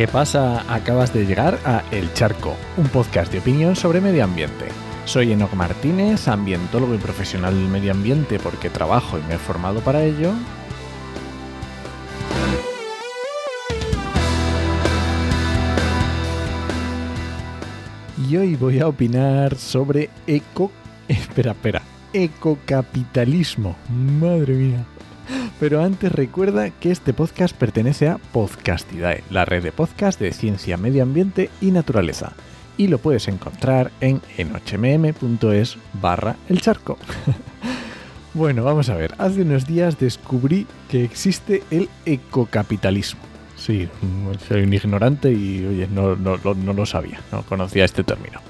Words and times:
¿Qué 0.00 0.08
pasa? 0.08 0.64
Acabas 0.74 1.12
de 1.12 1.26
llegar 1.26 1.58
a 1.66 1.84
El 1.90 2.10
Charco, 2.14 2.56
un 2.78 2.88
podcast 2.88 3.30
de 3.30 3.40
opinión 3.40 3.76
sobre 3.76 4.00
medio 4.00 4.24
ambiente. 4.24 4.64
Soy 5.04 5.30
Enoc 5.30 5.52
Martínez, 5.52 6.26
ambientólogo 6.26 6.94
y 6.94 6.96
profesional 6.96 7.54
del 7.54 7.68
medio 7.68 7.92
ambiente 7.92 8.38
porque 8.38 8.70
trabajo 8.70 9.18
y 9.18 9.22
me 9.24 9.34
he 9.34 9.36
formado 9.36 9.80
para 9.80 10.02
ello. 10.02 10.32
Y 18.26 18.38
hoy 18.38 18.56
voy 18.56 18.78
a 18.80 18.88
opinar 18.88 19.54
sobre 19.54 20.08
eco... 20.26 20.72
Espera, 21.08 21.50
espera. 21.50 21.82
Ecocapitalismo. 22.14 23.76
Madre 23.90 24.54
mía. 24.54 24.86
Pero 25.58 25.82
antes 25.82 26.10
recuerda 26.10 26.70
que 26.70 26.90
este 26.90 27.12
podcast 27.12 27.54
pertenece 27.54 28.08
a 28.08 28.18
Podcastidae, 28.18 29.24
la 29.30 29.44
red 29.44 29.62
de 29.62 29.72
podcast 29.72 30.18
de 30.18 30.32
ciencia, 30.32 30.76
medio 30.76 31.02
ambiente 31.02 31.50
y 31.60 31.70
naturaleza. 31.70 32.32
Y 32.78 32.88
lo 32.88 32.98
puedes 32.98 33.28
encontrar 33.28 33.90
en 34.00 34.22
enochmm.es 34.38 35.76
barra 36.00 36.36
el 36.48 36.62
charco. 36.62 36.96
bueno, 38.34 38.64
vamos 38.64 38.88
a 38.88 38.96
ver. 38.96 39.14
Hace 39.18 39.42
unos 39.42 39.66
días 39.66 39.98
descubrí 39.98 40.66
que 40.88 41.04
existe 41.04 41.62
el 41.70 41.90
ecocapitalismo. 42.06 43.20
Sí, 43.56 43.86
soy 44.48 44.62
un 44.62 44.72
ignorante 44.72 45.30
y 45.30 45.66
oye, 45.66 45.86
no, 45.92 46.16
no, 46.16 46.38
no 46.38 46.72
lo 46.72 46.86
sabía, 46.86 47.20
no 47.30 47.42
conocía 47.42 47.84
este 47.84 48.02
término. 48.02 48.40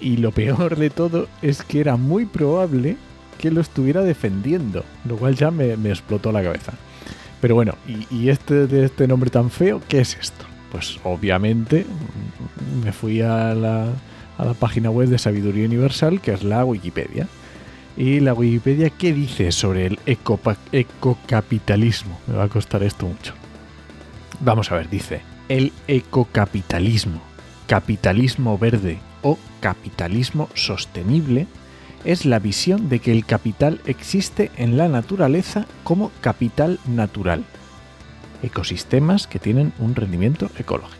Y 0.00 0.18
lo 0.18 0.32
peor 0.32 0.76
de 0.76 0.90
todo 0.90 1.28
es 1.40 1.62
que 1.62 1.80
era 1.80 1.96
muy 1.96 2.26
probable 2.26 2.98
que 3.40 3.50
lo 3.50 3.60
estuviera 3.62 4.02
defendiendo, 4.02 4.84
lo 5.06 5.16
cual 5.16 5.34
ya 5.34 5.50
me, 5.50 5.72
explotó 5.88 6.30
la 6.30 6.42
cabeza. 6.42 6.74
Pero 7.40 7.54
bueno, 7.54 7.72
¿y, 8.10 8.28
este 8.28 8.66
de 8.66 8.84
este 8.84 9.08
nombre 9.08 9.30
tan 9.30 9.48
feo, 9.50 9.80
qué 9.88 10.00
es 10.00 10.18
esto? 10.20 10.44
Pues 10.70 11.00
obviamente 11.04 11.86
me 12.84 12.92
fui 12.92 13.22
a 13.22 13.54
la, 13.54 13.86
a 14.36 14.44
la 14.44 14.52
página 14.52 14.90
web 14.90 15.08
de 15.08 15.16
Sabiduría 15.18 15.64
Universal, 15.64 16.20
que 16.20 16.32
es 16.32 16.44
la 16.44 16.66
Wikipedia. 16.66 17.28
Y 17.96 18.20
la 18.20 18.34
Wikipedia, 18.34 18.90
¿qué 18.90 19.14
dice 19.14 19.52
sobre 19.52 19.86
el 19.86 19.98
ecocapitalismo? 20.04 22.20
Me 22.26 22.36
va 22.36 22.44
a 22.44 22.48
costar 22.48 22.82
esto 22.82 23.06
mucho. 23.06 23.32
Vamos 24.40 24.70
a 24.70 24.74
ver, 24.74 24.90
dice, 24.90 25.22
el 25.48 25.72
ecocapitalismo, 25.88 27.22
capitalismo 27.66 28.58
verde 28.58 28.98
o 29.22 29.38
capitalismo 29.60 30.50
sostenible 30.54 31.46
es 32.04 32.24
la 32.24 32.38
visión 32.38 32.88
de 32.88 32.98
que 32.98 33.12
el 33.12 33.24
capital 33.24 33.80
existe 33.86 34.50
en 34.56 34.76
la 34.76 34.88
naturaleza 34.88 35.66
como 35.84 36.10
capital 36.20 36.78
natural, 36.86 37.44
ecosistemas 38.42 39.26
que 39.26 39.38
tienen 39.38 39.72
un 39.78 39.94
rendimiento 39.94 40.50
ecológico, 40.58 40.96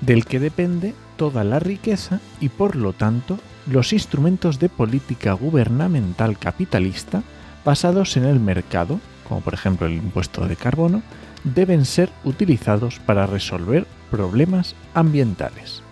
del 0.00 0.24
que 0.24 0.40
depende 0.40 0.94
toda 1.16 1.44
la 1.44 1.58
riqueza 1.58 2.20
y 2.40 2.48
por 2.48 2.76
lo 2.76 2.92
tanto 2.92 3.38
los 3.66 3.92
instrumentos 3.92 4.58
de 4.58 4.68
política 4.68 5.32
gubernamental 5.32 6.38
capitalista 6.38 7.22
basados 7.64 8.16
en 8.16 8.24
el 8.24 8.40
mercado, 8.40 9.00
como 9.28 9.40
por 9.40 9.52
ejemplo 9.52 9.86
el 9.86 9.94
impuesto 9.94 10.46
de 10.46 10.56
carbono, 10.56 11.02
deben 11.44 11.84
ser 11.84 12.10
utilizados 12.24 12.98
para 12.98 13.26
resolver 13.26 13.86
problemas 14.10 14.74
ambientales. 14.94 15.82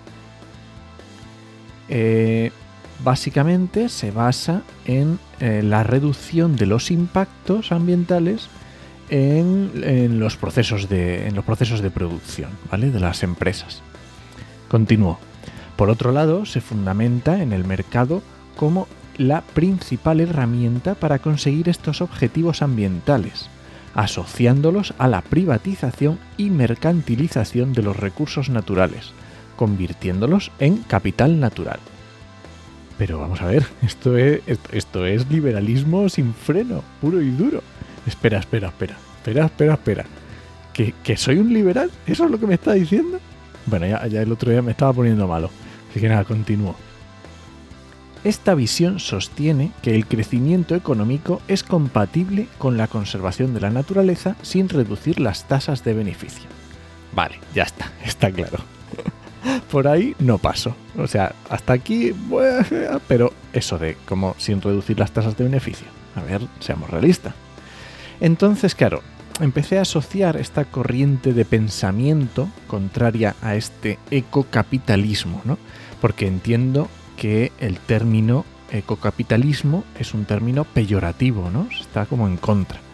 Eh, 1.88 2.50
básicamente 3.04 3.88
se 3.88 4.10
basa 4.10 4.62
en 4.84 5.18
eh, 5.40 5.62
la 5.62 5.82
reducción 5.82 6.56
de 6.56 6.66
los 6.66 6.90
impactos 6.90 7.72
ambientales 7.72 8.48
en, 9.08 10.18
los 10.18 10.36
procesos 10.36 10.88
de, 10.88 11.28
en 11.28 11.36
los 11.36 11.44
procesos 11.44 11.80
de 11.80 11.90
producción 11.90 12.50
¿vale? 12.70 12.90
de 12.90 13.00
las 13.00 13.22
empresas. 13.22 13.82
Continúo. 14.68 15.18
Por 15.76 15.90
otro 15.90 16.10
lado, 16.10 16.46
se 16.46 16.60
fundamenta 16.60 17.42
en 17.42 17.52
el 17.52 17.64
mercado 17.64 18.22
como 18.56 18.88
la 19.18 19.42
principal 19.42 20.20
herramienta 20.20 20.94
para 20.94 21.18
conseguir 21.18 21.68
estos 21.68 22.00
objetivos 22.00 22.62
ambientales, 22.62 23.48
asociándolos 23.94 24.94
a 24.98 25.08
la 25.08 25.22
privatización 25.22 26.18
y 26.36 26.50
mercantilización 26.50 27.72
de 27.72 27.82
los 27.82 27.96
recursos 27.96 28.48
naturales, 28.48 29.12
convirtiéndolos 29.56 30.50
en 30.58 30.78
capital 30.78 31.40
natural. 31.40 31.78
Pero 32.98 33.18
vamos 33.18 33.40
a 33.42 33.46
ver, 33.46 33.66
esto 33.82 34.16
es, 34.16 34.40
esto 34.72 35.06
es 35.06 35.28
liberalismo 35.30 36.08
sin 36.08 36.34
freno, 36.34 36.82
puro 37.00 37.20
y 37.20 37.30
duro. 37.30 37.62
Espera, 38.06 38.38
espera, 38.38 38.68
espera, 38.68 38.96
espera, 39.18 39.44
espera, 39.46 39.74
espera. 39.74 40.04
¿Que, 40.72 40.94
¿Que, 41.04 41.16
soy 41.16 41.38
un 41.38 41.52
liberal? 41.52 41.90
¿Eso 42.06 42.24
es 42.24 42.30
lo 42.30 42.38
que 42.38 42.46
me 42.46 42.54
está 42.54 42.72
diciendo? 42.72 43.18
Bueno, 43.66 43.86
ya, 43.86 44.06
ya 44.06 44.22
el 44.22 44.32
otro 44.32 44.50
día 44.50 44.62
me 44.62 44.70
estaba 44.70 44.92
poniendo 44.92 45.26
malo. 45.26 45.50
Así 45.90 46.00
que 46.00 46.08
nada, 46.08 46.24
continúo. 46.24 46.76
Esta 48.24 48.54
visión 48.54 48.98
sostiene 48.98 49.70
que 49.82 49.94
el 49.94 50.06
crecimiento 50.06 50.74
económico 50.74 51.40
es 51.48 51.62
compatible 51.62 52.48
con 52.58 52.76
la 52.76 52.88
conservación 52.88 53.54
de 53.54 53.60
la 53.60 53.70
naturaleza 53.70 54.36
sin 54.42 54.68
reducir 54.68 55.20
las 55.20 55.46
tasas 55.46 55.84
de 55.84 55.94
beneficio. 55.94 56.48
Vale, 57.14 57.38
ya 57.54 57.62
está, 57.62 57.92
está 58.04 58.30
claro. 58.30 58.58
Por 59.70 59.88
ahí 59.88 60.14
no 60.18 60.38
paso. 60.38 60.74
O 60.96 61.06
sea, 61.06 61.34
hasta 61.50 61.72
aquí, 61.72 62.12
pero 63.08 63.32
eso 63.52 63.78
de 63.78 63.96
como 64.06 64.34
sin 64.38 64.60
reducir 64.60 64.98
las 64.98 65.12
tasas 65.12 65.36
de 65.36 65.44
beneficio. 65.44 65.86
A 66.14 66.22
ver, 66.22 66.42
seamos 66.60 66.90
realistas. 66.90 67.34
Entonces, 68.20 68.74
claro, 68.74 69.02
empecé 69.40 69.78
a 69.78 69.82
asociar 69.82 70.36
esta 70.36 70.64
corriente 70.64 71.32
de 71.32 71.44
pensamiento 71.44 72.48
contraria 72.66 73.36
a 73.42 73.54
este 73.54 73.98
ecocapitalismo, 74.10 75.42
¿no? 75.44 75.58
Porque 76.00 76.26
entiendo 76.26 76.88
que 77.16 77.52
el 77.58 77.78
término 77.78 78.44
ecocapitalismo 78.72 79.84
es 79.98 80.14
un 80.14 80.24
término 80.24 80.64
peyorativo, 80.64 81.50
¿no? 81.50 81.68
Está 81.80 82.06
como 82.06 82.26
en 82.26 82.36
contra 82.36 82.85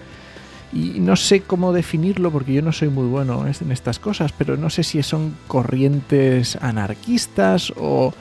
y 0.73 1.01
no 1.01 1.17
sé 1.17 1.43
cómo 1.43 1.73
definirlo 1.73 2.31
porque 2.31 2.55
yo 2.55 2.63
no 2.63 2.73
soy 2.73 2.89
muy 2.89 3.07
bueno 3.07 3.45
en 3.47 3.73
estas 3.73 3.99
cosas, 3.99 4.33
pero 4.33 4.57
no 4.57 4.71
sé 4.71 4.83
si 4.83 5.03
son 5.03 5.37
corrientes 5.47 6.57
anarquistas 6.57 7.73
o, 7.77 8.15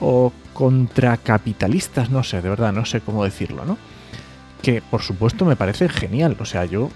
o 0.00 0.32
contracapitalistas, 0.54 2.10
no 2.10 2.22
sé, 2.22 2.40
de 2.40 2.48
verdad, 2.48 2.72
no 2.72 2.84
sé 2.84 3.00
cómo 3.00 3.24
decirlo, 3.24 3.64
¿no? 3.64 3.76
Que 4.62 4.82
por 4.82 5.02
supuesto 5.02 5.44
me 5.44 5.56
parece 5.56 5.88
genial, 5.88 6.36
o 6.40 6.44
sea, 6.44 6.64
yo, 6.64 6.90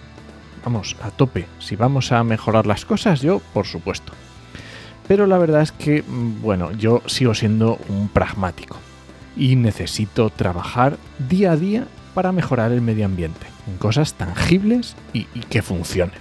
vamos, 0.64 0.96
a 1.02 1.10
tope, 1.10 1.46
si 1.58 1.76
vamos 1.76 2.12
a 2.12 2.24
mejorar 2.24 2.66
las 2.66 2.84
cosas, 2.84 3.20
yo, 3.20 3.40
por 3.52 3.66
supuesto. 3.66 4.12
Pero 5.06 5.26
la 5.26 5.36
verdad 5.36 5.62
es 5.62 5.72
que, 5.72 6.02
bueno, 6.08 6.72
yo 6.72 7.02
sigo 7.06 7.34
siendo 7.34 7.78
un 7.88 8.08
pragmático 8.08 8.78
y 9.36 9.56
necesito 9.56 10.30
trabajar 10.30 10.96
día 11.18 11.52
a 11.52 11.56
día 11.56 11.86
para 12.14 12.32
mejorar 12.32 12.72
el 12.72 12.80
medio 12.80 13.04
ambiente, 13.04 13.46
en 13.66 13.76
cosas 13.78 14.14
tangibles 14.14 14.96
y, 15.12 15.24
que 15.24 15.62
funcionen. 15.62 16.18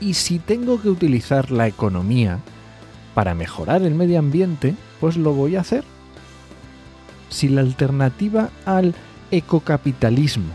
Y 0.00 0.14
si 0.14 0.38
tengo 0.38 0.80
que 0.80 0.88
utilizar 0.88 1.50
la 1.50 1.66
economía 1.66 2.38
para 3.14 3.34
mejorar 3.34 3.82
el 3.82 3.94
medio 3.94 4.18
ambiente, 4.18 4.74
pues 5.00 5.16
lo 5.16 5.32
voy 5.32 5.56
a 5.56 5.60
hacer. 5.60 5.84
Si 7.30 7.48
la 7.48 7.62
alternativa 7.62 8.50
al 8.64 8.94
ecocapitalismo 9.30 10.52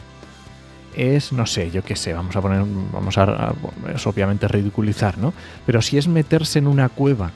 es, 0.95 1.31
no 1.31 1.45
sé, 1.45 1.71
yo 1.71 1.83
qué 1.83 1.95
sé, 1.95 2.13
vamos 2.13 2.35
a 2.35 2.41
poner, 2.41 2.63
vamos 2.91 3.17
a, 3.17 3.53
es 3.93 4.05
obviamente 4.05 4.47
ridiculizar, 4.47 5.17
¿no? 5.17 5.33
Pero 5.65 5.81
si 5.81 5.97
es 5.97 6.07
meterse 6.07 6.59
en 6.59 6.67
una 6.67 6.89
cueva 6.89 7.31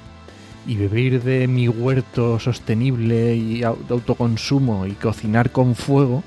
y 0.67 0.75
vivir 0.75 1.23
de 1.23 1.47
mi 1.47 1.67
huerto 1.67 2.39
sostenible 2.39 3.35
y 3.35 3.63
autoconsumo 3.63 4.85
y 4.87 4.93
cocinar 4.93 5.51
con 5.51 5.75
fuego, 5.75 6.23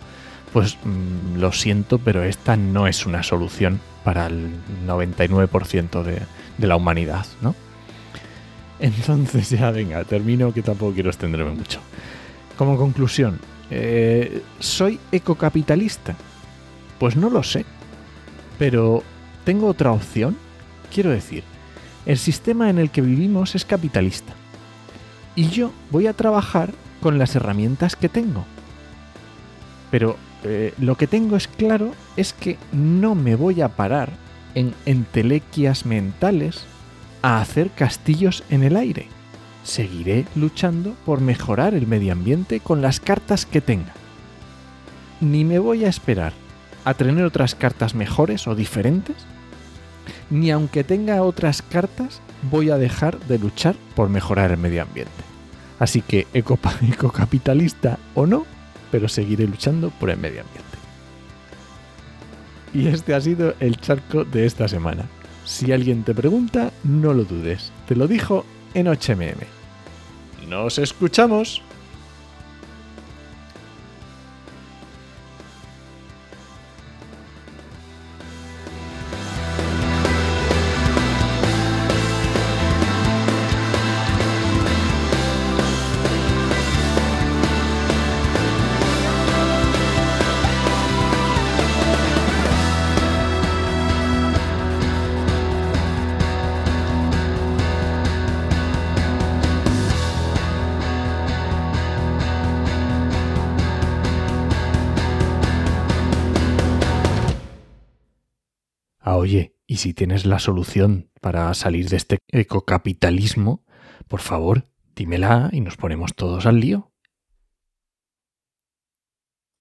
pues 0.52 0.76
mm, 0.84 1.38
lo 1.38 1.52
siento, 1.52 1.98
pero 1.98 2.22
esta 2.22 2.56
no 2.56 2.86
es 2.86 3.06
una 3.06 3.22
solución 3.22 3.80
para 4.04 4.26
el 4.26 4.50
99% 4.86 6.02
de, 6.02 6.66
la 6.66 6.76
humanidad, 6.76 7.26
¿no? 7.40 7.54
Entonces 8.80 9.50
ya 9.58 9.70
venga, 9.70 10.02
termino 10.04 10.52
que 10.52 10.62
tampoco 10.62 10.94
quiero 10.94 11.10
extenderme 11.10 11.50
mucho. 11.50 11.80
Como 12.56 12.76
conclusión, 12.76 13.38
eh, 13.70 14.42
¿soy 14.58 14.98
ecocapitalista? 15.12 16.16
Pues 16.98 17.16
no 17.16 17.30
lo 17.30 17.42
sé, 17.42 17.64
pero 18.58 19.02
¿tengo 19.44 19.68
otra 19.68 19.92
opción? 19.92 20.36
Quiero 20.92 21.10
decir, 21.10 21.44
el 22.06 22.18
sistema 22.18 22.70
en 22.70 22.78
el 22.78 22.90
que 22.90 23.02
vivimos 23.02 23.54
es 23.54 23.64
capitalista 23.64 24.32
y 25.36 25.50
yo 25.50 25.70
voy 25.90 26.06
a 26.06 26.14
trabajar 26.14 26.72
con 27.00 27.18
las 27.18 27.36
herramientas 27.36 27.94
que 27.94 28.08
tengo. 28.08 28.44
Pero 29.90 30.16
eh, 30.44 30.72
lo 30.78 30.96
que 30.96 31.06
tengo 31.06 31.36
es 31.36 31.48
claro 31.48 31.92
es 32.16 32.32
que 32.32 32.58
no 32.72 33.14
me 33.14 33.34
voy 33.34 33.60
a 33.60 33.68
parar 33.68 34.10
en 34.54 34.74
entelequias 34.86 35.86
mentales 35.86 36.64
a 37.22 37.40
hacer 37.40 37.70
castillos 37.70 38.44
en 38.50 38.62
el 38.62 38.76
aire. 38.76 39.08
Seguiré 39.64 40.26
luchando 40.34 40.94
por 41.04 41.20
mejorar 41.20 41.74
el 41.74 41.86
medio 41.86 42.12
ambiente 42.12 42.60
con 42.60 42.80
las 42.80 43.00
cartas 43.00 43.44
que 43.46 43.60
tenga. 43.60 43.92
Ni 45.20 45.44
me 45.44 45.58
voy 45.58 45.84
a 45.84 45.88
esperar 45.88 46.32
a 46.84 46.94
tener 46.94 47.24
otras 47.24 47.54
cartas 47.54 47.94
mejores 47.94 48.46
o 48.46 48.54
diferentes 48.54 49.16
Ni 50.30 50.50
aunque 50.50 50.84
tenga 50.84 51.22
otras 51.22 51.60
cartas, 51.60 52.20
voy 52.50 52.70
a 52.70 52.78
dejar 52.78 53.18
de 53.20 53.38
luchar 53.38 53.76
por 53.94 54.08
mejorar 54.08 54.50
el 54.50 54.56
medio 54.58 54.82
ambiente. 54.82 55.12
Así 55.78 56.00
que 56.00 56.26
ecocapitalista 56.32 57.98
o 58.14 58.26
no, 58.26 58.46
pero 58.90 59.08
seguiré 59.08 59.46
luchando 59.46 59.90
por 59.90 60.10
el 60.10 60.18
medio 60.18 60.42
ambiente. 60.42 60.78
Y 62.74 62.88
este 62.88 63.14
ha 63.14 63.20
sido 63.20 63.54
el 63.60 63.78
charco 63.80 64.24
de 64.24 64.46
esta 64.46 64.68
semana. 64.68 65.06
Si 65.44 65.72
alguien 65.72 66.04
te 66.04 66.14
pregunta, 66.14 66.72
no 66.84 67.14
lo 67.14 67.24
dudes. 67.24 67.72
Te 67.86 67.96
lo 67.96 68.06
dijo 68.06 68.44
en 68.74 68.86
HMM. 68.86 69.40
¡Nos 70.48 70.78
escuchamos! 70.78 71.62
Oye, 109.16 109.54
y 109.66 109.76
si 109.76 109.94
tienes 109.94 110.24
la 110.26 110.38
solución 110.38 111.10
para 111.20 111.52
salir 111.54 111.88
de 111.88 111.96
este 111.96 112.18
ecocapitalismo, 112.28 113.64
por 114.08 114.20
favor, 114.20 114.64
dímela 114.96 115.50
y 115.52 115.60
nos 115.60 115.76
ponemos 115.76 116.14
todos 116.14 116.46
al 116.46 116.60
lío. 116.60 116.87